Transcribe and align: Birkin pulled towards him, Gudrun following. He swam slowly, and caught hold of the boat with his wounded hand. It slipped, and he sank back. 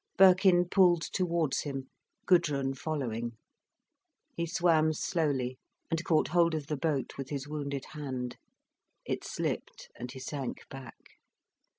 Birkin 0.17 0.65
pulled 0.67 1.03
towards 1.03 1.59
him, 1.61 1.91
Gudrun 2.25 2.73
following. 2.73 3.33
He 4.33 4.47
swam 4.47 4.93
slowly, 4.93 5.59
and 5.91 6.03
caught 6.03 6.29
hold 6.29 6.55
of 6.55 6.65
the 6.65 6.75
boat 6.75 7.19
with 7.19 7.29
his 7.29 7.47
wounded 7.47 7.85
hand. 7.91 8.37
It 9.05 9.23
slipped, 9.23 9.91
and 9.95 10.11
he 10.11 10.17
sank 10.19 10.67
back. 10.71 11.19